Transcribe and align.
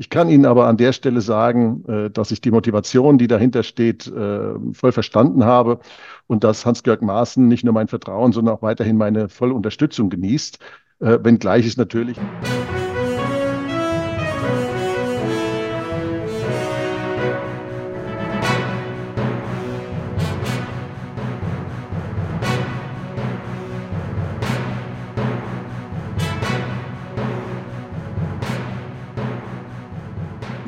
Ich 0.00 0.08
kann 0.08 0.30
Ihnen 0.30 0.46
aber 0.46 0.66
an 0.66 0.78
der 0.78 0.94
Stelle 0.94 1.20
sagen, 1.20 1.84
äh, 1.86 2.10
dass 2.10 2.30
ich 2.30 2.40
die 2.40 2.50
Motivation, 2.50 3.18
die 3.18 3.26
dahinter 3.26 3.62
steht, 3.62 4.06
äh, 4.06 4.54
voll 4.72 4.92
verstanden 4.92 5.44
habe 5.44 5.78
und 6.26 6.42
dass 6.42 6.64
Hans-Georg 6.64 7.02
Maaßen 7.02 7.46
nicht 7.46 7.64
nur 7.64 7.74
mein 7.74 7.86
Vertrauen, 7.86 8.32
sondern 8.32 8.54
auch 8.54 8.62
weiterhin 8.62 8.96
meine 8.96 9.28
volle 9.28 9.52
Unterstützung 9.52 10.08
genießt, 10.08 10.58
äh, 11.00 11.18
wenngleich 11.22 11.66
es 11.66 11.76
natürlich. 11.76 12.16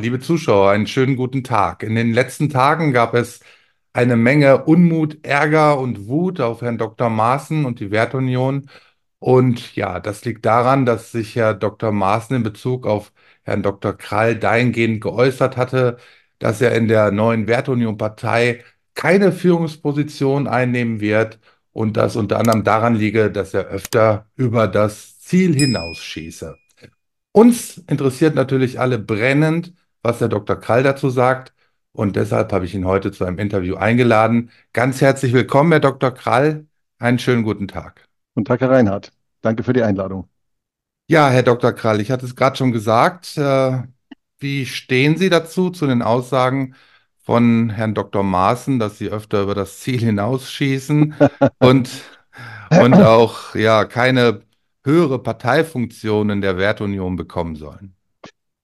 Liebe 0.03 0.19
Zuschauer, 0.19 0.71
einen 0.73 0.89
schönen 0.89 1.15
guten 1.15 1.45
Tag. 1.45 1.85
In 1.85 1.95
den 1.95 2.13
letzten 2.13 2.51
Tagen 2.51 2.93
gab 2.93 3.15
es 3.15 3.39
eine 3.93 4.17
Menge 4.17 4.65
Unmut, 4.65 5.25
Ärger 5.25 5.79
und 5.79 6.09
Wut 6.09 6.41
auf 6.41 6.61
Herrn 6.61 6.77
Dr. 6.77 7.09
Maaßen 7.09 7.65
und 7.65 7.79
die 7.79 7.93
Wertunion. 7.93 8.69
Und 9.21 9.77
ja, 9.77 10.01
das 10.01 10.25
liegt 10.25 10.45
daran, 10.45 10.87
dass 10.87 11.13
sich 11.13 11.37
Herr 11.37 11.55
Dr. 11.55 11.93
Maaßen 11.93 12.35
in 12.35 12.43
Bezug 12.43 12.85
auf 12.85 13.13
Herrn 13.45 13.63
Dr. 13.63 13.93
Krall 13.97 14.35
dahingehend 14.37 15.01
geäußert 15.03 15.57
hatte, 15.57 15.99
dass 16.41 16.61
er 16.61 16.75
in 16.75 16.89
der 16.89 17.13
neuen 17.13 17.47
Wertunion-Partei 17.47 18.65
keine 18.95 19.31
Führungsposition 19.31 20.49
einnehmen 20.49 21.01
wird 21.01 21.39
und 21.73 21.97
das 21.97 22.17
unter 22.17 22.41
anderem 22.41 22.65
daran 22.65 22.97
liege, 22.97 23.31
dass 23.31 23.55
er 23.55 23.67
öfter 23.67 24.27
über 24.35 24.67
das 24.67 25.21
Ziel 25.21 25.55
hinausschieße. 25.55 26.57
Uns 27.33 27.79
interessiert 27.89 28.35
natürlich 28.35 28.81
alle 28.81 28.99
brennend, 28.99 29.75
was 30.03 30.19
der 30.19 30.29
Dr. 30.29 30.57
Krall 30.57 30.83
dazu 30.83 31.11
sagt. 31.11 31.53
Und 31.93 32.17
deshalb 32.17 32.53
habe 32.53 32.65
ich 32.65 32.75
ihn 32.75 32.87
heute 32.87 33.13
zu 33.13 33.25
einem 33.25 33.39
Interview 33.39 33.77
eingeladen. 33.77 34.51
Ganz 34.73 35.01
herzlich 35.01 35.33
willkommen, 35.33 35.73
Herr 35.73 35.81
Dr. 35.81 36.11
Krall. 36.11 36.67
Einen 36.99 37.19
schönen 37.19 37.43
guten 37.43 37.69
Tag. 37.69 38.09
Guten 38.35 38.47
Tag, 38.47 38.61
Herr 38.61 38.71
Reinhardt. 38.71 39.13
Danke 39.43 39.63
für 39.63 39.73
die 39.73 39.83
Einladung. 39.83 40.29
Ja, 41.09 41.29
Herr 41.29 41.43
Dr. 41.43 41.73
Krall, 41.73 42.01
ich 42.01 42.11
hatte 42.11 42.25
es 42.25 42.37
gerade 42.37 42.57
schon 42.57 42.73
gesagt. 42.73 43.37
Äh, 43.37 43.83
wie 44.39 44.67
stehen 44.67 45.17
Sie 45.19 45.29
dazu, 45.29 45.71
zu 45.71 45.87
den 45.87 46.01
Aussagen 46.01 46.75
von 47.23 47.71
Herrn 47.71 47.95
Dr. 47.95 48.23
Maaßen, 48.23 48.79
dass 48.79 48.99
Sie 48.99 49.09
öfter 49.09 49.43
über 49.43 49.55
das 49.55 49.81
Ziel 49.81 50.01
hinausschießen 50.01 51.15
und, 51.59 51.91
und 52.71 52.95
auch 52.95 53.55
ja, 53.55 53.85
keine 53.85 54.43
höhere 54.85 55.23
Parteifunktion 55.23 56.31
in 56.31 56.41
der 56.41 56.57
Wertunion 56.57 57.17
bekommen 57.17 57.57
sollen? 57.57 57.95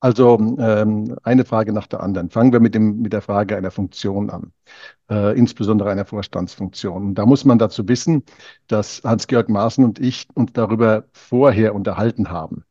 Also 0.01 0.39
ähm, 0.59 1.17
eine 1.25 1.45
Frage 1.45 1.73
nach 1.73 1.89
der 1.89 2.01
anderen. 2.01 2.31
Fangen 2.31 2.53
wir 2.53 2.61
mit, 2.61 2.75
dem, 2.75 3.01
mit 3.01 3.13
der 3.13 3.23
Frage 3.23 3.57
einer 3.57 3.73
Funktion 3.73 4.31
an, 4.31 4.53
äh, 5.11 5.37
insbesondere 5.37 5.91
einer 5.91 6.05
Vorstandsfunktion. 6.05 7.15
da 7.17 7.27
muss 7.27 7.45
man 7.45 7.59
dazu 7.59 7.89
wissen, 7.89 8.23
dass 8.69 9.03
Hans-Georg 9.05 9.49
Maaßen 9.49 9.85
und 9.85 9.99
ich 9.99 10.29
uns 10.35 10.53
darüber 10.53 11.05
vorher 11.13 11.75
unterhalten 11.75 12.31
haben, 12.31 12.65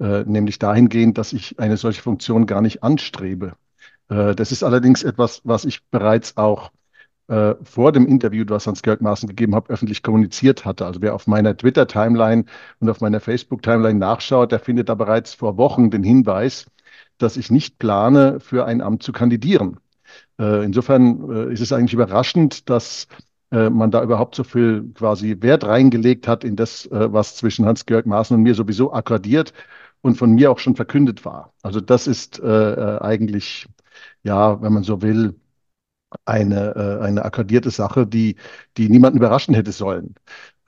äh, 0.00 0.24
nämlich 0.24 0.58
dahingehend, 0.58 1.18
dass 1.18 1.32
ich 1.32 1.58
eine 1.60 1.76
solche 1.76 2.02
Funktion 2.02 2.46
gar 2.46 2.60
nicht 2.60 2.82
anstrebe. 2.82 3.54
Äh, 4.08 4.34
das 4.34 4.50
ist 4.50 4.64
allerdings 4.64 5.04
etwas, 5.04 5.40
was 5.44 5.64
ich 5.64 5.84
bereits 5.90 6.36
auch 6.36 6.72
äh, 7.32 7.54
vor 7.64 7.92
dem 7.92 8.06
Interview, 8.06 8.44
das 8.44 8.66
Hans-Georg 8.66 9.00
Maaßen 9.00 9.26
gegeben 9.26 9.54
hat, 9.54 9.70
öffentlich 9.70 10.02
kommuniziert 10.02 10.66
hatte. 10.66 10.84
Also 10.84 11.00
wer 11.00 11.14
auf 11.14 11.26
meiner 11.26 11.56
Twitter-Timeline 11.56 12.44
und 12.78 12.90
auf 12.90 13.00
meiner 13.00 13.20
Facebook-Timeline 13.20 13.98
nachschaut, 13.98 14.52
der 14.52 14.58
findet 14.58 14.90
da 14.90 14.94
bereits 14.94 15.32
vor 15.32 15.56
Wochen 15.56 15.90
den 15.90 16.02
Hinweis, 16.02 16.66
dass 17.16 17.38
ich 17.38 17.50
nicht 17.50 17.78
plane, 17.78 18.38
für 18.38 18.66
ein 18.66 18.82
Amt 18.82 19.02
zu 19.02 19.12
kandidieren. 19.12 19.78
Äh, 20.38 20.62
insofern 20.62 21.30
äh, 21.30 21.52
ist 21.54 21.60
es 21.60 21.72
eigentlich 21.72 21.94
überraschend, 21.94 22.68
dass 22.68 23.08
äh, 23.50 23.70
man 23.70 23.90
da 23.90 24.02
überhaupt 24.02 24.34
so 24.34 24.44
viel 24.44 24.92
quasi 24.92 25.38
Wert 25.40 25.64
reingelegt 25.64 26.28
hat 26.28 26.44
in 26.44 26.54
das, 26.54 26.84
äh, 26.86 27.12
was 27.14 27.36
zwischen 27.36 27.64
Hans-Georg 27.64 28.04
Maaßen 28.04 28.36
und 28.36 28.42
mir 28.42 28.54
sowieso 28.54 28.92
akkordiert 28.92 29.54
und 30.02 30.16
von 30.16 30.32
mir 30.32 30.50
auch 30.50 30.58
schon 30.58 30.76
verkündet 30.76 31.24
war. 31.24 31.54
Also 31.62 31.80
das 31.80 32.06
ist 32.06 32.40
äh, 32.40 32.98
eigentlich, 33.00 33.68
ja, 34.22 34.60
wenn 34.60 34.74
man 34.74 34.82
so 34.82 35.00
will, 35.00 35.34
eine, 36.24 36.74
äh, 36.76 37.04
eine 37.04 37.24
akkordierte 37.24 37.70
Sache, 37.70 38.06
die, 38.06 38.36
die 38.76 38.88
niemanden 38.88 39.18
überraschen 39.18 39.54
hätte 39.54 39.72
sollen. 39.72 40.14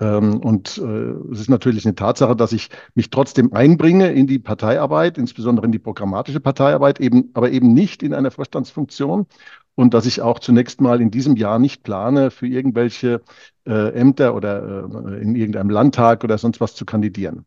Ähm, 0.00 0.38
und 0.40 0.78
äh, 0.78 1.32
es 1.32 1.40
ist 1.40 1.50
natürlich 1.50 1.84
eine 1.86 1.94
Tatsache, 1.94 2.34
dass 2.34 2.52
ich 2.52 2.68
mich 2.94 3.10
trotzdem 3.10 3.52
einbringe 3.52 4.12
in 4.12 4.26
die 4.26 4.38
Parteiarbeit, 4.38 5.18
insbesondere 5.18 5.66
in 5.66 5.72
die 5.72 5.78
programmatische 5.78 6.40
Parteiarbeit, 6.40 7.00
eben, 7.00 7.30
aber 7.34 7.50
eben 7.50 7.72
nicht 7.72 8.02
in 8.02 8.12
einer 8.14 8.30
Vorstandsfunktion 8.30 9.26
und 9.76 9.94
dass 9.94 10.06
ich 10.06 10.20
auch 10.22 10.38
zunächst 10.38 10.80
mal 10.80 11.00
in 11.00 11.10
diesem 11.10 11.36
Jahr 11.36 11.58
nicht 11.58 11.82
plane, 11.82 12.30
für 12.30 12.46
irgendwelche 12.46 13.22
äh, 13.66 13.92
Ämter 13.92 14.34
oder 14.34 14.88
äh, 14.90 15.22
in 15.22 15.34
irgendeinem 15.36 15.70
Landtag 15.70 16.24
oder 16.24 16.38
sonst 16.38 16.60
was 16.60 16.74
zu 16.74 16.84
kandidieren. 16.84 17.46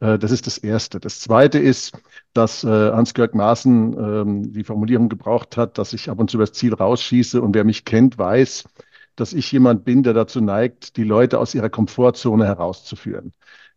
Äh, 0.00 0.18
das 0.18 0.30
ist 0.30 0.46
das 0.46 0.58
Erste. 0.58 1.00
Das 1.00 1.20
Zweite 1.20 1.58
ist, 1.58 1.92
dass 2.34 2.64
äh, 2.64 2.68
Hans-Georg 2.68 3.34
Maaßen 3.34 3.92
ähm, 3.94 4.52
die 4.52 4.64
Formulierung 4.64 5.08
gebraucht 5.08 5.56
hat, 5.56 5.78
dass 5.78 5.92
ich 5.92 6.10
ab 6.10 6.18
und 6.18 6.30
zu 6.30 6.38
das 6.38 6.52
Ziel 6.52 6.74
rausschieße 6.74 7.40
und 7.40 7.54
wer 7.54 7.64
mich 7.64 7.84
kennt, 7.84 8.18
weiß, 8.18 8.64
dass 9.16 9.32
ich 9.32 9.50
jemand 9.52 9.84
bin, 9.84 10.02
der 10.02 10.14
dazu 10.14 10.40
neigt, 10.40 10.96
die 10.96 11.04
Leute 11.04 11.38
aus 11.38 11.54
ihrer 11.54 11.70
Komfortzone 11.70 12.46
herauszuführen. 12.46 13.32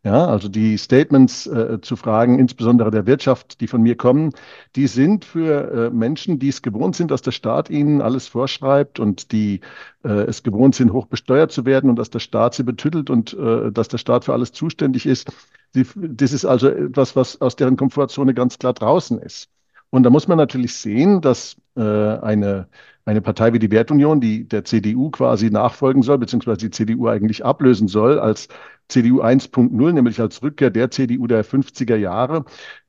Ja, 0.05 0.27
also 0.27 0.49
die 0.49 0.77
Statements 0.77 1.47
äh, 1.47 1.81
zu 1.81 1.95
fragen, 1.95 2.37
insbesondere 2.37 2.91
der 2.91 3.07
Wirtschaft, 3.07 3.59
die 3.59 3.65
von 3.65 3.81
mir 3.81 3.97
kommen, 3.97 4.33
die 4.75 4.85
sind 4.85 5.25
für 5.25 5.71
äh, 5.71 5.89
Menschen, 5.89 6.37
die 6.37 6.49
es 6.49 6.61
gewohnt 6.61 6.95
sind, 6.95 7.09
dass 7.09 7.23
der 7.23 7.31
Staat 7.31 7.71
ihnen 7.71 8.03
alles 8.03 8.27
vorschreibt 8.27 8.99
und 8.99 9.31
die 9.31 9.61
äh, 10.03 10.09
es 10.09 10.43
gewohnt 10.43 10.75
sind, 10.75 10.93
hoch 10.93 11.07
besteuert 11.07 11.51
zu 11.51 11.65
werden 11.65 11.89
und 11.89 11.95
dass 11.95 12.11
der 12.11 12.19
Staat 12.19 12.53
sie 12.53 12.61
betüttelt 12.61 13.09
und 13.09 13.33
äh, 13.33 13.71
dass 13.71 13.87
der 13.87 13.97
Staat 13.97 14.25
für 14.25 14.33
alles 14.33 14.51
zuständig 14.51 15.07
ist. 15.07 15.31
Die, 15.73 15.87
das 15.95 16.33
ist 16.33 16.45
also 16.45 16.69
etwas, 16.69 17.15
was 17.15 17.41
aus 17.41 17.55
deren 17.55 17.75
Komfortzone 17.75 18.35
ganz 18.35 18.59
klar 18.59 18.73
draußen 18.73 19.17
ist. 19.17 19.49
Und 19.89 20.03
da 20.03 20.11
muss 20.11 20.27
man 20.27 20.37
natürlich 20.37 20.75
sehen, 20.75 21.21
dass 21.21 21.57
äh, 21.75 21.81
eine 21.81 22.67
eine 23.05 23.21
Partei 23.21 23.53
wie 23.53 23.59
die 23.59 23.71
Wertunion, 23.71 24.19
die 24.19 24.47
der 24.47 24.65
CDU 24.65 25.11
quasi 25.11 25.51
nachfolgen 25.51 26.01
soll, 26.01 26.17
beziehungsweise 26.17 26.57
die 26.57 26.71
CDU 26.71 27.07
eigentlich 27.07 27.45
ablösen 27.45 27.87
soll 27.87 28.19
als 28.19 28.47
CDU 28.87 29.21
1.0, 29.21 29.91
nämlich 29.93 30.19
als 30.19 30.41
Rückkehr 30.41 30.71
der 30.71 30.91
CDU 30.91 31.27
der 31.27 31.45
50er 31.45 31.95
Jahre, 31.95 32.45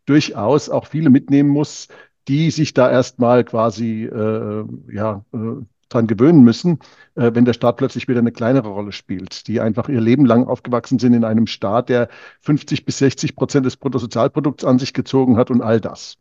durchaus 0.07 0.71
auch 0.71 0.87
viele 0.87 1.11
mitnehmen 1.11 1.51
muss, 1.51 1.89
die 2.29 2.51
sich 2.51 2.75
da 2.75 2.91
erstmal 2.91 3.45
quasi 3.45 4.05
äh, 4.05 4.65
ja, 4.91 5.25
äh, 5.33 5.39
dran 5.89 6.07
gewöhnen 6.07 6.43
müssen, 6.43 6.79
äh, 7.15 7.31
wenn 7.35 7.45
der 7.45 7.53
Staat 7.53 7.77
plötzlich 7.77 8.09
wieder 8.09 8.19
eine 8.19 8.33
kleinere 8.33 8.69
Rolle 8.69 8.93
spielt, 8.93 9.47
die 9.47 9.61
einfach 9.61 9.89
ihr 9.89 10.01
Leben 10.01 10.27
lang 10.27 10.47
aufgewachsen 10.47 10.99
sind 10.99 11.13
in 11.15 11.25
einem 11.25 11.47
Staat, 11.47 11.89
der 11.89 12.09
50 12.41 12.85
bis 12.85 12.99
60 12.99 13.37
Prozent 13.37 13.67
des 13.67 13.77
Bruttosozialprodukts 13.77 14.65
an 14.65 14.79
sich 14.79 14.93
gezogen 14.95 15.37
hat 15.37 15.51
und 15.51 15.63
all 15.63 15.81
das. 15.81 16.19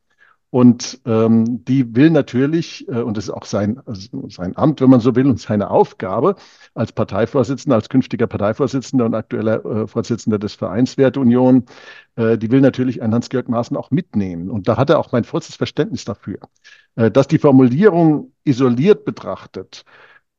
Und 0.56 1.02
ähm, 1.06 1.66
die 1.66 1.98
will 1.98 2.10
natürlich, 2.12 2.88
äh, 2.88 3.02
und 3.02 3.18
das 3.18 3.26
ist 3.26 3.30
auch 3.30 3.44
sein, 3.44 3.82
sein 4.30 4.56
Amt, 4.56 4.80
wenn 4.80 4.90
man 4.90 5.02
so 5.02 5.14
will, 5.14 5.28
und 5.28 5.38
seine 5.38 5.70
Aufgabe 5.70 6.38
als 6.74 6.94
Parteivorsitzender, 6.94 7.76
als 7.76 7.90
künftiger 7.90 8.26
Parteivorsitzender 8.26 9.04
und 9.04 9.16
aktueller 9.16 9.66
äh, 9.66 9.86
Vorsitzender 9.86 10.40
des 10.40 10.54
Vereins 10.54 10.98
Werteunion, 10.98 11.66
äh, 12.16 12.38
die 12.38 12.52
will 12.52 12.62
natürlich 12.62 13.02
einen 13.02 13.14
Hans-Georg 13.14 13.50
Maaßen 13.50 13.76
auch 13.76 13.92
mitnehmen. 13.92 14.50
Und 14.50 14.70
da 14.70 14.78
hat 14.78 14.90
er 14.90 15.00
auch 15.00 15.12
mein 15.12 15.26
vollstes 15.26 15.58
Verständnis 15.58 16.06
dafür. 16.06 16.40
Äh, 16.96 17.12
dass 17.12 17.28
die 17.28 17.40
Formulierung 17.40 18.32
isoliert 18.46 19.04
betrachtet, 19.04 19.84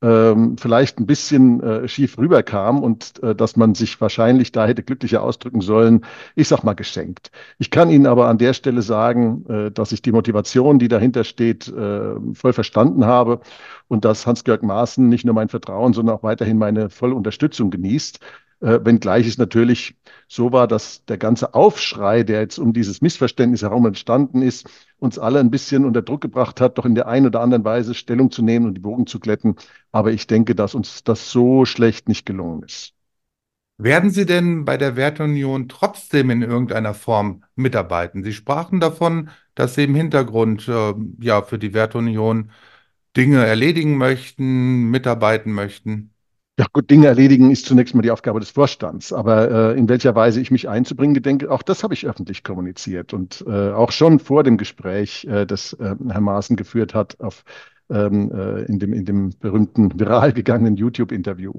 ähm, 0.01 0.57
vielleicht 0.57 0.99
ein 0.99 1.07
bisschen 1.07 1.61
äh, 1.61 1.87
schief 1.87 2.17
rüberkam 2.17 2.83
und 2.83 3.21
äh, 3.23 3.33
dass 3.33 3.55
man 3.55 3.73
sich 3.73 3.99
wahrscheinlich 3.99 4.51
da 4.51 4.67
hätte 4.67 4.83
glücklicher 4.83 5.23
ausdrücken 5.23 5.61
sollen, 5.61 6.05
ich 6.35 6.47
sag 6.47 6.63
mal 6.63 6.73
geschenkt. 6.73 7.31
Ich 7.57 7.71
kann 7.71 7.89
Ihnen 7.89 8.05
aber 8.05 8.27
an 8.27 8.37
der 8.37 8.53
Stelle 8.53 8.83
sagen, 8.83 9.45
äh, 9.49 9.71
dass 9.71 9.91
ich 9.91 10.01
die 10.03 10.11
Motivation, 10.11 10.77
die 10.77 10.87
dahinter 10.87 11.23
steht, 11.23 11.67
äh, 11.67 12.15
voll 12.33 12.53
verstanden 12.53 13.05
habe 13.05 13.39
und 13.87 14.05
dass 14.05 14.27
Hans-Georg 14.27 14.61
Maaßen 14.61 15.07
nicht 15.09 15.25
nur 15.25 15.33
mein 15.33 15.49
Vertrauen, 15.49 15.93
sondern 15.93 16.15
auch 16.17 16.23
weiterhin 16.23 16.57
meine 16.57 16.89
volle 16.89 17.15
Unterstützung 17.15 17.71
genießt. 17.71 18.19
Äh, 18.59 18.79
wenngleich 18.83 19.27
es 19.27 19.37
natürlich 19.37 19.95
so 20.27 20.51
war, 20.51 20.67
dass 20.67 21.05
der 21.05 21.17
ganze 21.17 21.53
Aufschrei, 21.53 22.23
der 22.23 22.41
jetzt 22.41 22.57
um 22.57 22.73
dieses 22.73 23.01
Missverständnis 23.01 23.61
herum 23.61 23.85
entstanden 23.85 24.41
ist, 24.41 24.67
uns 24.97 25.19
alle 25.19 25.39
ein 25.39 25.51
bisschen 25.51 25.85
unter 25.85 26.01
Druck 26.01 26.21
gebracht 26.21 26.59
hat, 26.59 26.77
doch 26.77 26.85
in 26.85 26.95
der 26.95 27.07
einen 27.07 27.27
oder 27.27 27.41
anderen 27.41 27.63
Weise 27.63 27.93
Stellung 27.93 28.31
zu 28.31 28.41
nehmen 28.41 28.65
und 28.65 28.73
die 28.73 28.81
Bogen 28.81 29.05
zu 29.05 29.19
glätten. 29.19 29.55
Aber 29.91 30.11
ich 30.11 30.25
denke, 30.25 30.55
dass 30.55 30.73
uns 30.73 31.03
das 31.03 31.31
so 31.31 31.65
schlecht 31.65 32.07
nicht 32.09 32.25
gelungen 32.25 32.63
ist. 32.63 32.93
Werden 33.79 34.09
Sie 34.09 34.25
denn 34.25 34.65
bei 34.65 34.75
der 34.77 34.95
Werteunion 34.95 35.69
trotzdem 35.69 36.31
in 36.31 36.41
irgendeiner 36.41 36.95
Form 36.95 37.43
mitarbeiten? 37.55 38.23
Sie 38.23 38.33
sprachen 38.33 38.79
davon, 38.79 39.29
dass 39.53 39.75
Sie 39.75 39.83
im 39.83 39.93
Hintergrund 39.93 40.67
äh, 40.67 40.95
ja 41.19 41.43
für 41.43 41.59
die 41.59 41.75
Werteunion 41.75 42.51
Dinge 43.15 43.45
erledigen 43.45 43.97
möchten, 43.97 44.89
mitarbeiten 44.89 45.51
möchten. 45.53 46.11
Ja, 46.59 46.65
gut, 46.73 46.89
Dinge 46.89 47.05
erledigen 47.05 47.51
ist 47.51 47.67
zunächst 47.67 47.93
mal 47.93 48.01
die 48.01 48.09
Aufgabe 48.09 48.39
des 48.39 48.49
Vorstands. 48.49 49.13
Aber 49.13 49.73
äh, 49.75 49.77
in 49.77 49.87
welcher 49.89 50.15
Weise 50.15 50.41
ich 50.41 50.49
mich 50.49 50.67
einzubringen 50.67 51.21
denke, 51.21 51.51
auch 51.51 51.61
das 51.61 51.83
habe 51.83 51.93
ich 51.93 52.07
öffentlich 52.07 52.43
kommuniziert 52.43 53.13
und 53.13 53.43
äh, 53.47 53.71
auch 53.71 53.91
schon 53.91 54.19
vor 54.19 54.43
dem 54.43 54.57
Gespräch, 54.57 55.25
äh, 55.25 55.45
das 55.45 55.73
äh, 55.73 55.95
Herr 56.09 56.21
Maaßen 56.21 56.55
geführt 56.55 56.95
hat 56.95 57.19
auf, 57.19 57.43
ähm, 57.91 58.31
äh, 58.31 58.63
in, 58.63 58.79
dem, 58.79 58.93
in 58.93 59.05
dem 59.05 59.29
berühmten 59.39 59.99
viral 59.99 60.33
gegangenen 60.33 60.77
YouTube-Interview. 60.77 61.53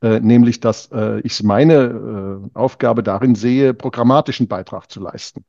Äh, 0.00 0.20
nämlich, 0.20 0.60
dass 0.60 0.90
äh, 0.92 1.20
ich 1.20 1.42
meine 1.42 1.74
äh, 2.54 2.58
Aufgabe 2.58 3.02
darin 3.02 3.34
sehe, 3.34 3.74
programmatischen 3.74 4.48
Beitrag 4.48 4.90
zu 4.90 5.00
leisten. 5.00 5.44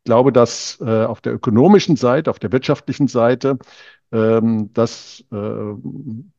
Ich 0.00 0.04
glaube, 0.04 0.32
dass 0.32 0.78
äh, 0.80 1.04
auf 1.04 1.20
der 1.20 1.32
ökonomischen 1.34 1.96
Seite, 1.96 2.28
auf 2.30 2.38
der 2.40 2.52
wirtschaftlichen 2.52 3.08
Seite 3.08 3.58
dass, 4.12 5.24
äh, 5.32 5.36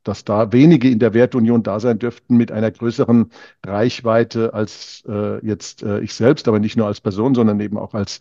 dass 0.04 0.24
da 0.24 0.52
wenige 0.52 0.90
in 0.90 1.00
der 1.00 1.14
Wertunion 1.16 1.64
da 1.64 1.80
sein 1.80 1.98
dürften 1.98 2.38
mit 2.38 2.52
einer 2.52 2.70
größeren 2.70 3.32
Reichweite 3.66 4.54
als 4.54 5.04
äh, 5.08 5.44
jetzt 5.46 5.82
äh, 5.82 6.00
ich 6.02 6.14
selbst, 6.14 6.48
aber 6.48 6.60
nicht 6.60 6.78
nur 6.78 6.86
als 6.86 7.02
Person, 7.02 7.34
sondern 7.36 7.60
eben 7.60 7.78
auch 7.78 7.94
als 7.94 8.20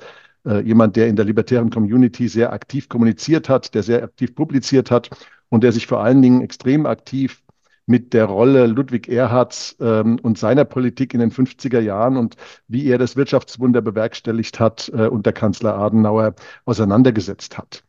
jemand, 0.65 0.97
der 0.97 1.07
in 1.07 1.15
der 1.15 1.25
libertären 1.25 1.71
Community 1.71 2.27
sehr 2.27 2.53
aktiv 2.53 2.89
kommuniziert 2.89 3.49
hat, 3.49 3.77
der 3.77 3.85
sehr 3.85 4.03
aktiv 4.03 4.35
publiziert 4.35 4.91
hat 4.91 5.09
und 5.51 5.63
der 5.63 5.71
sich 5.71 5.87
vor 5.87 6.03
allen 6.03 6.21
Dingen 6.21 6.43
extrem 6.43 6.85
aktiv 6.85 7.43
mit 7.87 8.13
der 8.13 8.25
Rolle 8.25 8.67
Ludwig 8.67 9.09
Erhards 9.09 9.77
ähm, 9.81 10.19
und 10.23 10.39
seiner 10.39 10.65
Politik 10.65 11.15
in 11.15 11.21
den 11.21 11.31
50er 11.31 11.81
Jahren 11.81 12.17
und 12.17 12.37
wie 12.67 12.87
er 12.87 12.99
das 12.99 13.15
Wirtschaftswunder 13.15 13.83
bewerkstelligt 13.83 14.61
hat 14.61 14.91
äh, 14.95 15.07
unter 15.07 15.33
Kanzler 15.33 15.77
Adenauer 15.77 16.35
auseinandergesetzt 16.65 17.59
hat. 17.59 17.85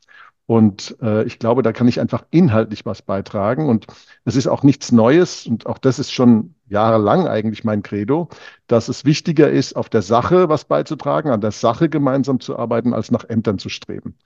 Und 0.45 0.97
äh, 1.01 1.23
ich 1.23 1.39
glaube, 1.39 1.61
da 1.63 1.71
kann 1.71 1.87
ich 1.87 1.99
einfach 1.99 2.25
inhaltlich 2.31 2.85
was 2.85 3.01
beitragen. 3.01 3.69
Und 3.69 3.87
es 4.25 4.35
ist 4.35 4.47
auch 4.47 4.63
nichts 4.63 4.91
Neues. 4.91 5.47
Und 5.47 5.65
auch 5.67 5.77
das 5.77 5.99
ist 5.99 6.11
schon 6.11 6.55
jahrelang 6.67 7.27
eigentlich 7.27 7.63
mein 7.63 7.83
Credo, 7.83 8.29
dass 8.67 8.89
es 8.89 9.05
wichtiger 9.05 9.49
ist, 9.49 9.75
auf 9.75 9.89
der 9.89 10.01
Sache 10.01 10.49
was 10.49 10.65
beizutragen, 10.65 11.29
an 11.29 11.41
der 11.41 11.51
Sache 11.51 11.89
gemeinsam 11.89 12.39
zu 12.39 12.57
arbeiten, 12.57 12.93
als 12.93 13.11
nach 13.11 13.23
Ämtern 13.29 13.57
zu 13.57 13.69
streben. 13.69 14.17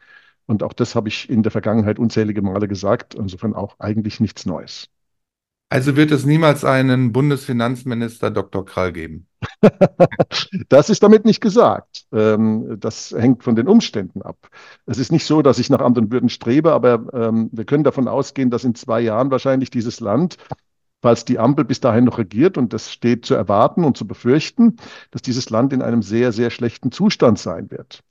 Und 0.47 0.63
auch 0.63 0.73
das 0.73 0.95
habe 0.95 1.09
ich 1.09 1.29
in 1.29 1.43
der 1.43 1.51
Vergangenheit 1.51 1.99
unzählige 1.99 2.41
Male 2.41 2.67
gesagt. 2.67 3.13
Insofern 3.15 3.53
auch 3.53 3.75
eigentlich 3.79 4.19
nichts 4.19 4.45
Neues. 4.45 4.89
Also 5.69 5.97
wird 5.97 6.11
es 6.11 6.25
niemals 6.25 6.63
einen 6.63 7.11
Bundesfinanzminister 7.11 8.31
Dr. 8.31 8.65
Krall 8.65 8.93
geben? 8.93 9.27
das 10.69 10.89
ist 10.89 11.03
damit 11.03 11.25
nicht 11.25 11.41
gesagt. 11.41 12.05
Ähm, 12.11 12.77
das 12.79 13.11
hängt 13.11 13.43
von 13.43 13.55
den 13.55 13.67
Umständen 13.67 14.21
ab. 14.21 14.49
Es 14.85 14.97
ist 14.97 15.11
nicht 15.11 15.25
so, 15.25 15.41
dass 15.41 15.59
ich 15.59 15.69
nach 15.69 15.81
und 15.81 16.11
Würden 16.11 16.29
strebe, 16.29 16.73
aber 16.73 17.07
ähm, 17.13 17.49
wir 17.51 17.65
können 17.65 17.83
davon 17.83 18.07
ausgehen, 18.07 18.49
dass 18.49 18.63
in 18.63 18.75
zwei 18.75 19.01
Jahren 19.01 19.31
wahrscheinlich 19.31 19.69
dieses 19.69 19.99
Land, 19.99 20.37
falls 21.01 21.25
die 21.25 21.39
Ampel 21.39 21.65
bis 21.65 21.79
dahin 21.79 22.05
noch 22.05 22.17
regiert, 22.17 22.57
und 22.57 22.73
das 22.73 22.91
steht 22.91 23.25
zu 23.25 23.33
erwarten 23.33 23.83
und 23.83 23.97
zu 23.97 24.07
befürchten, 24.07 24.77
dass 25.11 25.21
dieses 25.21 25.49
Land 25.49 25.73
in 25.73 25.81
einem 25.81 26.01
sehr, 26.01 26.31
sehr 26.31 26.49
schlechten 26.49 26.91
Zustand 26.91 27.39
sein 27.39 27.71
wird. 27.71 28.03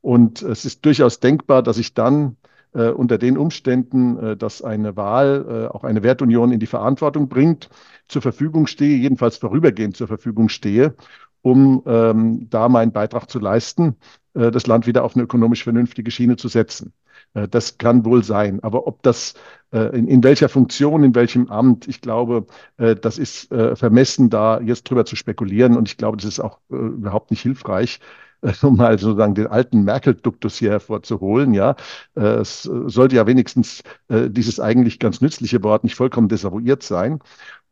Und 0.00 0.42
es 0.42 0.64
ist 0.64 0.84
durchaus 0.84 1.20
denkbar, 1.20 1.62
dass 1.62 1.78
ich 1.78 1.94
dann 1.94 2.36
äh, 2.74 2.90
unter 2.90 3.18
den 3.18 3.38
Umständen, 3.38 4.18
äh, 4.18 4.36
dass 4.36 4.62
eine 4.62 4.96
Wahl 4.96 5.46
äh, 5.48 5.74
auch 5.74 5.84
eine 5.84 6.02
Wertunion 6.02 6.52
in 6.52 6.60
die 6.60 6.66
Verantwortung 6.66 7.28
bringt, 7.28 7.70
zur 8.08 8.22
Verfügung 8.22 8.66
stehe, 8.66 8.96
jedenfalls 8.98 9.38
vorübergehend 9.38 9.96
zur 9.96 10.08
Verfügung 10.08 10.48
stehe, 10.48 10.94
um 11.42 11.82
ähm, 11.86 12.48
da 12.50 12.68
meinen 12.68 12.92
Beitrag 12.92 13.30
zu 13.30 13.38
leisten, 13.38 13.96
äh, 14.34 14.50
das 14.50 14.66
Land 14.66 14.86
wieder 14.86 15.04
auf 15.04 15.14
eine 15.14 15.24
ökonomisch 15.24 15.64
vernünftige 15.64 16.10
Schiene 16.10 16.36
zu 16.36 16.48
setzen. 16.48 16.92
Äh, 17.34 17.48
das 17.48 17.78
kann 17.78 18.04
wohl 18.04 18.24
sein. 18.24 18.62
Aber 18.62 18.86
ob 18.86 19.02
das 19.02 19.34
äh, 19.72 19.96
in, 19.96 20.08
in, 20.08 20.22
welcher 20.24 20.48
Funktion, 20.48 21.04
in 21.04 21.14
welchem 21.14 21.48
Amt, 21.50 21.88
ich 21.88 22.00
glaube, 22.00 22.46
das 22.76 23.18
ist 23.18 23.48
vermessen, 23.48 24.30
da 24.30 24.60
jetzt 24.60 24.84
drüber 24.84 25.04
zu 25.04 25.16
spekulieren. 25.16 25.76
Und 25.76 25.88
ich 25.88 25.96
glaube, 25.96 26.16
das 26.16 26.26
ist 26.26 26.40
auch 26.40 26.58
überhaupt 26.68 27.30
nicht 27.30 27.42
hilfreich 27.42 28.00
um 28.62 28.76
mal 28.76 28.98
sozusagen 28.98 29.34
den 29.34 29.46
alten 29.46 29.84
Merkel-Duktus 29.84 30.58
hier 30.58 30.70
hervorzuholen, 30.70 31.54
ja, 31.54 31.76
äh, 32.16 32.20
es 32.40 32.62
sollte 32.64 33.16
ja 33.16 33.26
wenigstens 33.26 33.82
äh, 34.08 34.28
dieses 34.30 34.60
eigentlich 34.60 34.98
ganz 34.98 35.20
nützliche 35.20 35.62
Wort 35.62 35.84
nicht 35.84 35.94
vollkommen 35.96 36.28
desavouiert 36.28 36.82
sein. 36.82 37.20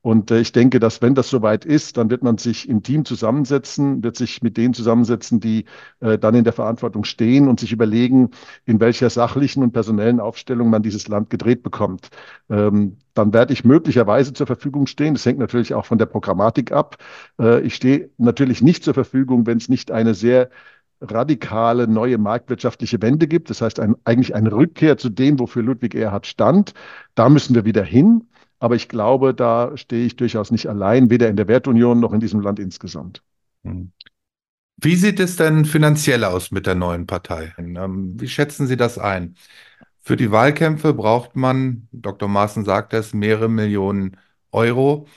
Und 0.02 0.30
äh, 0.32 0.40
ich 0.40 0.52
denke, 0.52 0.80
dass 0.80 1.00
wenn 1.00 1.14
das 1.14 1.30
soweit 1.30 1.64
ist, 1.64 1.96
dann 1.96 2.10
wird 2.10 2.22
man 2.22 2.36
sich 2.36 2.68
im 2.68 2.82
Team 2.82 3.04
zusammensetzen, 3.04 4.02
wird 4.02 4.16
sich 4.16 4.42
mit 4.42 4.56
denen 4.56 4.74
zusammensetzen, 4.74 5.38
die 5.40 5.64
äh, 6.00 6.18
dann 6.18 6.34
in 6.34 6.44
der 6.44 6.52
Verantwortung 6.52 7.04
stehen 7.04 7.48
und 7.48 7.60
sich 7.60 7.72
überlegen, 7.72 8.30
in 8.64 8.80
welcher 8.80 9.08
sachlichen 9.10 9.62
und 9.62 9.72
personellen 9.72 10.18
Aufstellung 10.20 10.70
man 10.70 10.82
dieses 10.82 11.06
Land 11.08 11.30
gedreht 11.30 11.62
bekommt. 11.62 12.08
Ähm, 12.50 12.98
dann 13.14 13.32
werde 13.32 13.52
ich 13.52 13.64
möglicherweise 13.64 14.32
zur 14.32 14.46
Verfügung 14.46 14.86
stehen. 14.86 15.14
Das 15.14 15.24
hängt 15.24 15.38
natürlich 15.38 15.72
auch 15.74 15.86
von 15.86 15.98
der 15.98 16.06
Programmatik 16.06 16.72
ab. 16.72 16.96
Äh, 17.38 17.60
ich 17.62 17.76
stehe 17.76 18.10
natürlich 18.18 18.60
nicht 18.60 18.82
zur 18.84 18.94
Verfügung, 18.94 19.46
wenn 19.46 19.58
es 19.58 19.68
nicht 19.68 19.92
eine 19.92 20.14
sehr 20.14 20.50
radikale 21.00 21.88
neue 21.88 22.18
marktwirtschaftliche 22.18 23.00
Wende 23.02 23.26
gibt. 23.28 23.50
Das 23.50 23.60
heißt 23.60 23.80
ein, 23.80 23.96
eigentlich 24.04 24.34
eine 24.34 24.52
Rückkehr 24.52 24.96
zu 24.98 25.10
dem, 25.10 25.38
wofür 25.38 25.62
Ludwig 25.62 25.94
Erhard 25.94 26.26
stand. 26.26 26.74
Da 27.14 27.28
müssen 27.28 27.54
wir 27.54 27.64
wieder 27.64 27.84
hin. 27.84 28.28
Aber 28.62 28.76
ich 28.76 28.88
glaube, 28.88 29.34
da 29.34 29.76
stehe 29.76 30.06
ich 30.06 30.14
durchaus 30.14 30.52
nicht 30.52 30.68
allein, 30.68 31.10
weder 31.10 31.28
in 31.28 31.34
der 31.34 31.48
Wertunion 31.48 31.98
noch 31.98 32.12
in 32.12 32.20
diesem 32.20 32.40
Land 32.40 32.60
insgesamt. 32.60 33.20
Hm. 33.64 33.90
Wie 34.76 34.94
sieht 34.94 35.18
es 35.18 35.34
denn 35.34 35.64
finanziell 35.64 36.22
aus 36.22 36.52
mit 36.52 36.66
der 36.66 36.76
neuen 36.76 37.08
Partei? 37.08 37.52
Ähm, 37.58 38.20
wie 38.20 38.28
schätzen 38.28 38.68
Sie 38.68 38.76
das 38.76 38.98
ein? 38.98 39.34
Für 39.98 40.16
die 40.16 40.30
Wahlkämpfe 40.30 40.94
braucht 40.94 41.34
man, 41.34 41.88
Dr. 41.90 42.28
Maaßen 42.28 42.64
sagt 42.64 42.94
es, 42.94 43.12
mehrere 43.12 43.48
Millionen 43.48 44.16
Euro. 44.52 45.08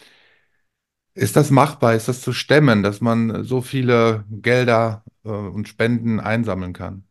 Ist 1.14 1.36
das 1.36 1.52
machbar? 1.52 1.94
Ist 1.94 2.08
das 2.08 2.22
zu 2.22 2.34
stemmen, 2.34 2.82
dass 2.82 3.00
man 3.00 3.44
so 3.44 3.62
viele 3.62 4.26
Gelder 4.32 5.04
äh, 5.24 5.30
und 5.30 5.68
Spenden 5.68 6.20
einsammeln 6.20 6.74
kann? 6.74 7.04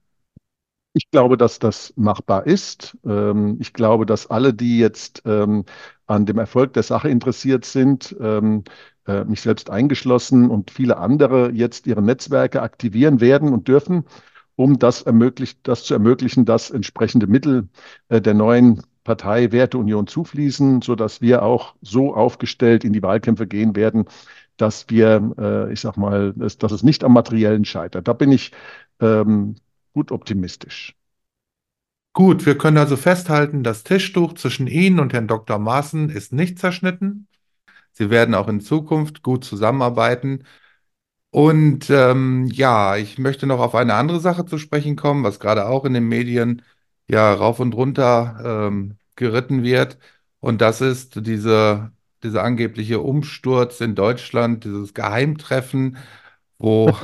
Ich 0.97 1.11
glaube, 1.11 1.37
dass 1.37 1.59
das 1.59 1.93
machbar 1.97 2.47
ist. 2.47 2.97
Ähm, 3.05 3.57
ich 3.61 3.73
glaube, 3.73 4.07
dass 4.07 4.29
alle, 4.29 4.55
die 4.55 4.79
jetzt 4.79 5.23
ähm, 5.27 5.65
an 6.06 6.27
dem 6.27 6.39
Erfolg 6.39 6.73
der 6.75 6.83
Sache 6.83 7.09
interessiert 7.09 7.65
sind, 7.65 8.15
ähm, 8.21 8.65
äh, 9.06 9.25
mich 9.25 9.41
selbst 9.41 9.71
eingeschlossen 9.71 10.51
und 10.51 10.71
viele 10.71 10.97
andere 10.99 11.51
jetzt 11.53 11.87
ihre 11.87 12.03
Netzwerke 12.03 12.62
aktivieren 12.62 13.21
werden 13.21 13.53
und 13.53 13.69
dürfen, 13.69 14.05
um 14.56 14.79
das, 14.79 15.03
ermöglicht, 15.03 15.61
das 15.65 15.85
zu 15.85 15.95
ermöglichen, 15.95 16.45
dass 16.45 16.71
entsprechende 16.71 17.27
Mittel 17.27 17.69
äh, 18.09 18.21
der 18.21 18.35
neuen 18.35 18.83
Partei 19.05 19.53
Werteunion 19.53 20.06
zufließen, 20.06 20.81
sodass 20.83 21.21
wir 21.21 21.43
auch 21.43 21.75
so 21.83 22.15
aufgestellt 22.15 22.85
in 22.85 22.93
die 22.93 23.03
Wahlkämpfe 23.03 23.47
gehen 23.47 23.77
werden, 23.77 24.06
dass 24.56 24.89
wir, 24.89 25.35
äh, 25.39 25.73
ich 25.73 25.81
sag 25.81 25.97
mal, 25.97 26.33
dass, 26.35 26.59
dass 26.59 26.73
es 26.73 26.83
nicht 26.83 27.05
am 27.05 27.12
Materiellen 27.12 27.65
scheitert. 27.65 28.09
Da 28.09 28.12
bin 28.15 28.33
ich 28.33 28.53
ähm, 29.01 29.56
gut 29.93 30.12
optimistisch. 30.12 30.95
Gut, 32.15 32.47
wir 32.47 32.57
können 32.57 32.79
also 32.79 32.97
festhalten, 32.97 33.65
das 33.65 33.83
Tischtuch 33.83 34.35
zwischen 34.35 34.69
Ihnen 34.69 35.01
und 35.01 35.13
Herrn 35.13 35.27
Dr. 35.27 35.59
Maaßen 35.59 36.11
ist 36.11 36.33
nicht 36.33 36.59
zerschnitten. 36.61 37.27
Sie 37.93 38.11
werden 38.11 38.35
auch 38.35 38.49
in 38.49 38.61
Zukunft 38.61 39.23
gut 39.23 39.44
zusammenarbeiten. 39.44 40.44
Und 41.31 41.91
ähm, 41.91 42.47
ja, 42.53 42.97
ich 42.97 43.19
möchte 43.19 43.47
noch 43.47 43.61
auf 43.61 43.75
eine 43.77 43.94
andere 43.94 44.21
Sache 44.21 44.47
zu 44.47 44.59
sprechen 44.59 44.97
kommen, 44.97 45.25
was 45.25 45.41
gerade 45.41 45.67
auch 45.67 45.85
in 45.87 45.94
den 45.94 46.09
Medien 46.09 46.63
ja 47.09 47.33
rauf 47.35 47.61
und 47.61 47.75
runter 47.75 48.69
ähm, 48.69 48.99
geritten 49.17 49.63
wird. 49.65 49.99
Und 50.41 50.61
das 50.63 50.81
ist 50.83 51.27
diese, 51.27 51.93
dieser 52.25 52.44
angebliche 52.44 53.01
Umsturz 53.01 53.81
in 53.81 53.94
Deutschland, 53.97 54.65
dieses 54.65 54.94
Geheimtreffen, 54.94 55.99
wo, 56.59 56.97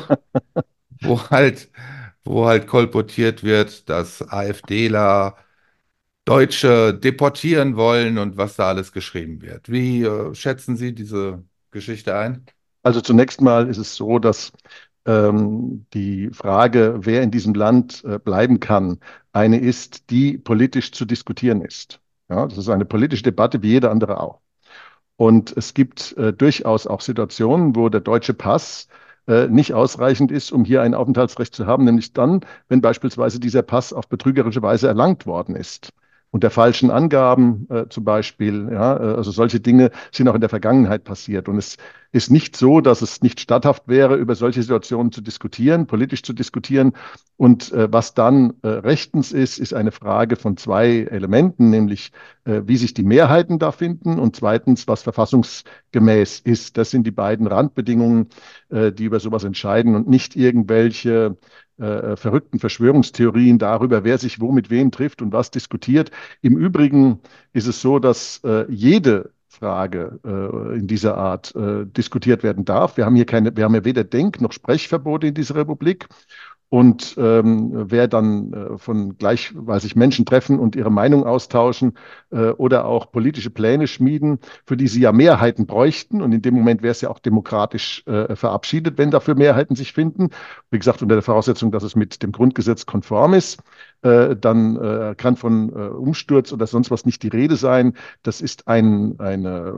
wo 1.02 1.20
halt 1.30 1.70
wo 2.24 2.46
halt 2.46 2.66
kolportiert 2.66 3.42
wird, 3.44 3.88
dass 3.88 4.22
AfDler 4.28 5.36
Deutsche 6.24 6.94
deportieren 6.94 7.76
wollen 7.76 8.18
und 8.18 8.36
was 8.36 8.56
da 8.56 8.68
alles 8.68 8.92
geschrieben 8.92 9.42
wird. 9.42 9.70
Wie 9.70 10.04
äh, 10.04 10.34
schätzen 10.34 10.76
Sie 10.76 10.94
diese 10.94 11.42
Geschichte 11.70 12.16
ein? 12.16 12.46
Also 12.82 13.00
zunächst 13.00 13.40
mal 13.40 13.68
ist 13.68 13.78
es 13.78 13.96
so, 13.96 14.18
dass 14.18 14.52
ähm, 15.06 15.86
die 15.92 16.30
Frage, 16.30 16.98
wer 17.00 17.22
in 17.22 17.30
diesem 17.30 17.54
Land 17.54 18.04
äh, 18.04 18.18
bleiben 18.18 18.60
kann, 18.60 18.98
eine 19.32 19.58
ist, 19.58 20.10
die 20.10 20.38
politisch 20.38 20.92
zu 20.92 21.04
diskutieren 21.04 21.62
ist. 21.62 22.00
Ja, 22.28 22.46
das 22.46 22.58
ist 22.58 22.68
eine 22.68 22.84
politische 22.84 23.24
Debatte 23.24 23.62
wie 23.62 23.70
jede 23.70 23.90
andere 23.90 24.20
auch. 24.20 24.40
Und 25.16 25.54
es 25.56 25.74
gibt 25.74 26.16
äh, 26.16 26.32
durchaus 26.32 26.86
auch 26.86 27.00
Situationen, 27.00 27.76
wo 27.76 27.88
der 27.88 28.00
deutsche 28.00 28.34
Pass 28.34 28.88
äh, 29.30 29.48
nicht 29.48 29.74
ausreichend 29.74 30.32
ist, 30.32 30.52
um 30.52 30.64
hier 30.64 30.82
ein 30.82 30.94
Aufenthaltsrecht 30.94 31.54
zu 31.54 31.66
haben, 31.66 31.84
nämlich 31.84 32.12
dann, 32.12 32.40
wenn 32.68 32.80
beispielsweise 32.80 33.40
dieser 33.40 33.62
Pass 33.62 33.92
auf 33.92 34.08
betrügerische 34.08 34.62
Weise 34.62 34.88
erlangt 34.88 35.26
worden 35.26 35.56
ist. 35.56 35.92
unter 36.32 36.50
falschen 36.50 36.90
Angaben 36.90 37.66
äh, 37.70 37.86
zum 37.88 38.04
Beispiel. 38.04 38.68
Ja, 38.72 38.96
äh, 38.96 39.16
also 39.16 39.30
solche 39.32 39.60
Dinge 39.60 39.90
sind 40.12 40.28
auch 40.28 40.34
in 40.34 40.40
der 40.40 40.50
Vergangenheit 40.50 41.04
passiert. 41.04 41.48
Und 41.48 41.58
es 41.58 41.76
ist 42.12 42.30
nicht 42.30 42.56
so, 42.56 42.80
dass 42.80 43.02
es 43.02 43.22
nicht 43.22 43.40
statthaft 43.40 43.84
wäre, 43.86 44.16
über 44.16 44.34
solche 44.34 44.62
Situationen 44.62 45.12
zu 45.12 45.20
diskutieren, 45.20 45.86
politisch 45.86 46.22
zu 46.22 46.32
diskutieren. 46.32 46.92
Und 47.36 47.72
äh, 47.72 47.92
was 47.92 48.14
dann 48.14 48.54
äh, 48.62 48.68
rechtens 48.68 49.32
ist, 49.32 49.58
ist 49.58 49.74
eine 49.74 49.92
Frage 49.92 50.36
von 50.36 50.56
zwei 50.56 51.06
Elementen, 51.10 51.70
nämlich 51.70 52.12
äh, 52.44 52.62
wie 52.64 52.76
sich 52.76 52.94
die 52.94 53.04
Mehrheiten 53.04 53.58
da 53.58 53.72
finden 53.72 54.18
und 54.18 54.36
zweitens, 54.36 54.88
was 54.88 55.02
verfassungsgemäß 55.02 56.40
ist. 56.40 56.76
Das 56.76 56.90
sind 56.90 57.06
die 57.06 57.12
beiden 57.12 57.46
Randbedingungen, 57.46 58.28
äh, 58.70 58.92
die 58.92 59.04
über 59.04 59.20
sowas 59.20 59.44
entscheiden 59.44 59.94
und 59.94 60.08
nicht 60.08 60.36
irgendwelche 60.36 61.36
äh, 61.78 62.16
verrückten 62.16 62.58
Verschwörungstheorien 62.58 63.58
darüber, 63.58 64.04
wer 64.04 64.18
sich 64.18 64.40
wo 64.40 64.52
mit 64.52 64.68
wem 64.68 64.90
trifft 64.90 65.22
und 65.22 65.32
was 65.32 65.50
diskutiert. 65.50 66.10
Im 66.42 66.56
Übrigen 66.56 67.20
ist 67.52 67.66
es 67.66 67.80
so, 67.80 67.98
dass 67.98 68.40
äh, 68.44 68.70
jede 68.70 69.30
Frage 69.50 70.20
äh, 70.24 70.78
in 70.78 70.86
dieser 70.86 71.16
Art 71.16 71.54
äh, 71.56 71.84
diskutiert 71.84 72.42
werden 72.42 72.64
darf. 72.64 72.96
Wir 72.96 73.04
haben 73.04 73.16
hier 73.16 73.26
keine, 73.26 73.54
wir 73.56 73.64
haben 73.64 73.74
ja 73.74 73.84
weder 73.84 74.04
Denk- 74.04 74.40
noch 74.40 74.52
Sprechverbote 74.52 75.26
in 75.26 75.34
dieser 75.34 75.56
Republik. 75.56 76.08
Und 76.70 77.16
ähm, 77.18 77.90
wer 77.90 78.06
dann 78.06 78.52
äh, 78.52 78.78
von 78.78 79.18
gleich, 79.18 79.52
weil 79.56 79.80
sich 79.80 79.96
Menschen 79.96 80.24
treffen 80.24 80.60
und 80.60 80.76
ihre 80.76 80.90
Meinung 80.92 81.24
austauschen 81.26 81.94
äh, 82.30 82.50
oder 82.50 82.84
auch 82.84 83.10
politische 83.10 83.50
Pläne 83.50 83.88
schmieden, 83.88 84.38
für 84.66 84.76
die 84.76 84.86
sie 84.86 85.00
ja 85.00 85.10
Mehrheiten 85.10 85.66
bräuchten. 85.66 86.22
Und 86.22 86.30
in 86.30 86.42
dem 86.42 86.54
Moment 86.54 86.82
wäre 86.82 86.92
es 86.92 87.00
ja 87.00 87.10
auch 87.10 87.18
demokratisch 87.18 88.06
äh, 88.06 88.36
verabschiedet, 88.36 88.98
wenn 88.98 89.10
dafür 89.10 89.34
Mehrheiten 89.34 89.74
sich 89.74 89.92
finden. 89.92 90.28
Wie 90.70 90.78
gesagt, 90.78 91.02
unter 91.02 91.16
der 91.16 91.22
Voraussetzung, 91.22 91.72
dass 91.72 91.82
es 91.82 91.96
mit 91.96 92.22
dem 92.22 92.30
Grundgesetz 92.30 92.86
konform 92.86 93.34
ist. 93.34 93.60
Äh, 94.02 94.36
dann 94.36 94.76
äh, 94.76 95.14
kann 95.16 95.36
von 95.36 95.70
äh, 95.70 95.88
Umsturz 95.88 96.52
oder 96.52 96.68
sonst 96.68 96.92
was 96.92 97.04
nicht 97.04 97.24
die 97.24 97.28
Rede 97.28 97.56
sein. 97.56 97.94
Das 98.22 98.40
ist 98.40 98.68
ein, 98.68 99.18
eine, 99.18 99.74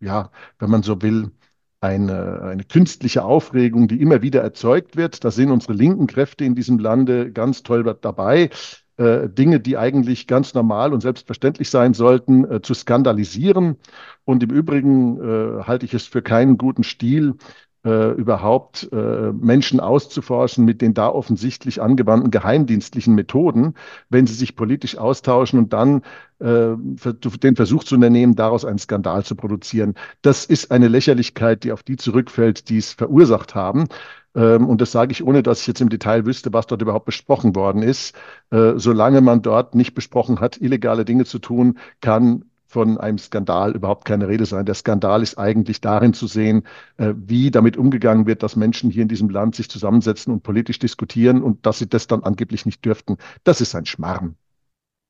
ja, 0.00 0.30
wenn 0.58 0.70
man 0.70 0.82
so 0.82 1.02
will, 1.02 1.32
eine, 1.80 2.42
eine 2.42 2.64
künstliche 2.64 3.24
Aufregung, 3.24 3.88
die 3.88 4.00
immer 4.00 4.22
wieder 4.22 4.42
erzeugt 4.42 4.96
wird. 4.96 5.24
Da 5.24 5.30
sind 5.30 5.50
unsere 5.50 5.72
linken 5.72 6.06
Kräfte 6.06 6.44
in 6.44 6.54
diesem 6.54 6.78
Lande 6.78 7.32
ganz 7.32 7.62
toll 7.62 7.84
dabei. 8.00 8.50
Äh, 8.98 9.30
Dinge, 9.30 9.60
die 9.60 9.78
eigentlich 9.78 10.26
ganz 10.26 10.52
normal 10.52 10.92
und 10.92 11.00
selbstverständlich 11.00 11.70
sein 11.70 11.94
sollten, 11.94 12.44
äh, 12.44 12.60
zu 12.60 12.74
skandalisieren. 12.74 13.76
Und 14.24 14.42
im 14.42 14.50
Übrigen 14.50 15.18
äh, 15.20 15.62
halte 15.62 15.86
ich 15.86 15.94
es 15.94 16.06
für 16.06 16.20
keinen 16.20 16.58
guten 16.58 16.84
Stil, 16.84 17.36
äh, 17.84 18.12
überhaupt 18.12 18.88
äh, 18.92 19.32
Menschen 19.32 19.80
auszuforschen 19.80 20.64
mit 20.64 20.82
den 20.82 20.94
da 20.94 21.08
offensichtlich 21.08 21.80
angewandten 21.80 22.30
geheimdienstlichen 22.30 23.14
Methoden, 23.14 23.74
wenn 24.08 24.26
sie 24.26 24.34
sich 24.34 24.56
politisch 24.56 24.98
austauschen 24.98 25.58
und 25.58 25.72
dann 25.72 26.02
äh, 26.40 26.74
den 26.76 27.56
Versuch 27.56 27.84
zu 27.84 27.94
unternehmen, 27.94 28.36
daraus 28.36 28.64
einen 28.64 28.78
Skandal 28.78 29.24
zu 29.24 29.34
produzieren. 29.34 29.94
Das 30.22 30.44
ist 30.44 30.70
eine 30.70 30.88
Lächerlichkeit, 30.88 31.64
die 31.64 31.72
auf 31.72 31.82
die 31.82 31.96
zurückfällt, 31.96 32.68
die 32.68 32.78
es 32.78 32.92
verursacht 32.92 33.54
haben. 33.54 33.86
Ähm, 34.34 34.68
und 34.68 34.80
das 34.80 34.92
sage 34.92 35.12
ich, 35.12 35.24
ohne 35.24 35.42
dass 35.42 35.62
ich 35.62 35.66
jetzt 35.66 35.80
im 35.80 35.88
Detail 35.88 36.26
wüsste, 36.26 36.52
was 36.52 36.66
dort 36.66 36.82
überhaupt 36.82 37.06
besprochen 37.06 37.56
worden 37.56 37.82
ist. 37.82 38.14
Äh, 38.50 38.74
solange 38.76 39.20
man 39.20 39.42
dort 39.42 39.74
nicht 39.74 39.94
besprochen 39.94 40.40
hat, 40.40 40.60
illegale 40.60 41.04
Dinge 41.04 41.24
zu 41.24 41.38
tun, 41.38 41.78
kann 42.00 42.44
von 42.70 42.98
einem 42.98 43.18
Skandal 43.18 43.74
überhaupt 43.74 44.04
keine 44.04 44.28
Rede 44.28 44.46
sein. 44.46 44.64
Der 44.64 44.76
Skandal 44.76 45.24
ist 45.24 45.36
eigentlich 45.38 45.80
darin 45.80 46.14
zu 46.14 46.28
sehen, 46.28 46.62
äh, 46.98 47.14
wie 47.16 47.50
damit 47.50 47.76
umgegangen 47.76 48.26
wird, 48.26 48.44
dass 48.44 48.54
Menschen 48.54 48.90
hier 48.90 49.02
in 49.02 49.08
diesem 49.08 49.28
Land 49.28 49.56
sich 49.56 49.68
zusammensetzen 49.68 50.32
und 50.32 50.44
politisch 50.44 50.78
diskutieren 50.78 51.42
und 51.42 51.66
dass 51.66 51.78
sie 51.78 51.88
das 51.88 52.06
dann 52.06 52.22
angeblich 52.22 52.66
nicht 52.66 52.84
dürften. 52.84 53.16
Das 53.42 53.60
ist 53.60 53.74
ein 53.74 53.86
Schmarrn. 53.86 54.36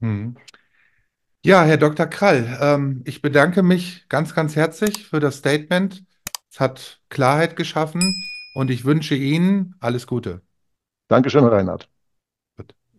Hm. 0.00 0.36
Ja, 1.44 1.62
Herr 1.62 1.76
Dr. 1.76 2.06
Krall, 2.06 2.58
ähm, 2.62 3.02
ich 3.04 3.20
bedanke 3.20 3.62
mich 3.62 4.06
ganz, 4.08 4.34
ganz 4.34 4.56
herzlich 4.56 5.06
für 5.06 5.20
das 5.20 5.36
Statement. 5.36 6.02
Es 6.50 6.60
hat 6.60 7.02
Klarheit 7.10 7.56
geschaffen 7.56 8.02
und 8.54 8.70
ich 8.70 8.86
wünsche 8.86 9.14
Ihnen 9.14 9.74
alles 9.80 10.06
Gute. 10.06 10.40
Dankeschön, 11.08 11.42
Herr 11.42 11.52
Reinhardt. 11.52 11.90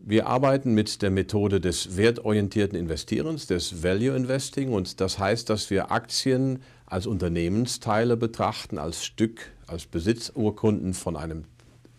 Wir 0.03 0.25
arbeiten 0.25 0.73
mit 0.73 1.03
der 1.03 1.11
Methode 1.11 1.61
des 1.61 1.95
wertorientierten 1.95 2.75
Investierens, 2.75 3.45
des 3.45 3.83
Value 3.83 4.15
Investing. 4.15 4.73
Und 4.73 4.99
das 4.99 5.19
heißt, 5.19 5.47
dass 5.47 5.69
wir 5.69 5.91
Aktien 5.91 6.63
als 6.87 7.05
Unternehmensteile 7.05 8.17
betrachten, 8.17 8.79
als 8.79 9.05
Stück, 9.05 9.51
als 9.67 9.85
Besitzurkunden 9.85 10.95
von 10.95 11.15
einem 11.15 11.43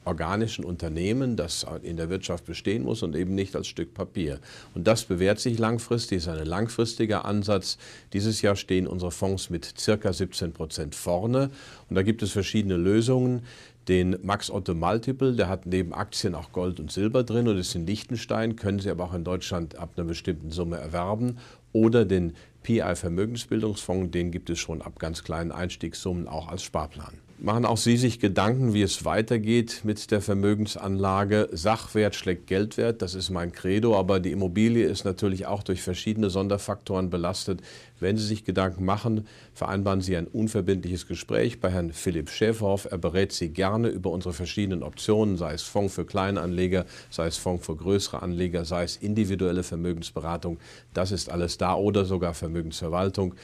organischen 0.05 0.65
Unternehmen, 0.65 1.37
das 1.37 1.65
in 1.83 1.97
der 1.97 2.11
Wirtschaft 2.11 2.45
bestehen 2.45 2.83
muss 2.83 3.05
und 3.05 3.15
eben 3.15 3.37
nicht 3.37 3.55
als 3.55 3.69
Stück 3.69 3.95
Papier. 3.95 4.41
Und 4.75 4.89
das 4.89 5.05
bewährt 5.05 5.39
sich 5.39 5.59
langfristig, 5.59 6.19
ist 6.19 6.29
ein 6.29 6.45
langfristiger 6.45 7.25
Ansatz. 7.25 7.79
Dieses 8.13 8.43
Jahr 8.43 8.57
stehen 8.57 8.89
unsere 8.89 9.13
Fonds 9.13 9.49
mit 9.49 9.75
circa 9.79 10.13
17 10.13 10.53
Prozent 10.53 10.95
vorne. 10.97 11.51
Und 11.89 11.95
da 11.95 12.03
gibt 12.03 12.23
es 12.23 12.33
verschiedene 12.33 12.77
Lösungen 12.77 13.43
den 13.89 14.17
Max 14.23 14.51
Otto 14.51 14.75
Multiple, 14.75 15.35
der 15.35 15.49
hat 15.49 15.67
neben 15.67 15.93
Aktien 15.93 16.35
auch 16.35 16.53
Gold 16.53 16.79
und 16.79 16.93
Silber 16.93 17.25
drin 17.25 17.49
und 17.49 17.57
ist 17.57 17.75
in 17.75 17.87
Liechtenstein, 17.87 18.57
können 18.57 18.79
Sie 18.79 18.91
aber 18.91 19.05
auch 19.05 19.15
in 19.15 19.25
Deutschland 19.25 19.77
ab 19.77 19.95
einer 19.97 20.07
bestimmten 20.07 20.51
Summe 20.51 20.77
erwerben. 20.79 21.39
Oder 21.73 22.05
den 22.05 22.35
PI 22.63 22.95
Vermögensbildungsfonds, 22.95 24.13
den 24.13 24.31
gibt 24.31 24.51
es 24.51 24.59
schon 24.59 24.83
ab 24.83 24.99
ganz 24.99 25.25
kleinen 25.25 25.51
Einstiegssummen 25.51 26.29
auch 26.29 26.49
als 26.49 26.63
Sparplan. 26.63 27.15
Machen 27.45 27.65
auch 27.65 27.77
Sie 27.77 27.97
sich 27.97 28.21
Gedanken, 28.21 28.73
wie 28.73 28.83
es 28.83 29.05
weitergeht 29.05 29.81
mit 29.83 30.13
der 30.13 30.21
Vermögensanlage? 30.21 31.49
Sachwert 31.51 32.15
schlägt 32.15 32.47
Geldwert, 32.47 33.03
das 33.03 33.17
ist 33.17 33.31
mein 33.31 33.51
Credo, 33.51 33.99
aber 33.99 34.21
die 34.21 34.31
Immobilie 34.31 34.87
ist 34.87 35.05
natürlich 35.05 35.47
auch 35.47 35.65
durch 35.65 35.83
verschiedene 35.83 36.31
Sonderfaktoren 36.31 37.11
belastet. 37.11 37.61
Wenn 37.99 38.17
Sie 38.17 38.25
sich 38.25 38.45
Gedanken 38.45 38.85
machen, 38.85 39.27
vereinbaren 39.55 40.03
Sie 40.03 40.17
ein 40.17 40.29
unverbindliches 40.29 41.09
Gespräch 41.09 41.59
bei 41.59 41.73
Herrn 41.73 41.93
Philipp 41.93 42.31
Schäferhoff. 42.31 42.87
Er 42.89 42.99
berät 42.99 43.33
Sie 43.33 43.49
gerne 43.49 43.89
über 43.89 44.11
unsere 44.11 44.35
verschiedenen 44.35 44.85
Optionen, 44.85 45.37
sei 45.37 45.55
es 45.55 45.63
Fonds 45.63 45.97
für 45.97 46.07
Kleinanleger, 46.07 46.87
sei 47.11 47.27
es 47.27 47.39
Fonds 47.39 47.67
für 47.67 47.75
größere 47.75 48.23
Anleger, 48.23 48.65
sei 48.65 48.85
es 48.85 48.95
individuelle 48.99 49.65
Vermögensberatung. 49.65 50.59
Das 50.95 51.11
ist 51.11 51.29
alles 51.29 51.59
da 51.59 51.75
oder 51.75 52.05
sogar 52.05 52.35
Vermögensverwaltung. 52.35 53.35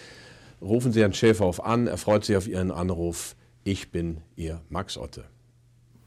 Rufen 0.63 0.93
Sie 0.93 1.01
Herrn 1.01 1.15
Schäferhoff 1.15 1.59
an, 1.59 1.89
er 1.89 1.99
freut 1.99 2.25
sich 2.25 2.37
auf 2.37 2.47
Ihren 2.47 2.71
Anruf. 2.71 3.35
Ich 3.71 3.93
bin 3.93 4.23
Ihr 4.35 4.63
Max 4.71 4.97
Otte. 4.97 5.25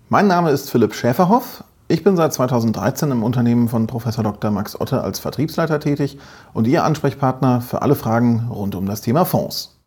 Mein 0.10 0.25
Name 0.25 0.50
ist 0.50 0.72
Philipp 0.72 0.96
Schäferhoff. 0.96 1.63
Ich 1.89 2.03
bin 2.03 2.18
seit 2.18 2.34
2013 2.34 3.12
im 3.12 3.22
Unternehmen 3.22 3.70
von 3.70 3.86
Prof. 3.86 4.03
Dr. 4.03 4.50
Max 4.50 4.82
Otte 4.82 5.03
als 5.03 5.20
Vertriebsleiter 5.20 5.80
tätig 5.80 6.18
und 6.56 6.65
Ihr 6.65 6.84
Ansprechpartner 6.84 7.62
für 7.62 7.84
alle 7.84 7.94
Fragen 7.94 8.48
rund 8.50 8.74
um 8.74 8.88
das 8.88 9.01
Thema 9.01 9.25
Fonds. 9.25 9.80